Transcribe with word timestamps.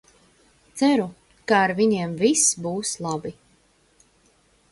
Ceru, 0.79 1.03
ka 1.51 1.59
ar 1.65 1.73
viņiem 1.81 2.17
viss 2.23 2.57
būs 2.67 2.95
labi. 3.09 3.35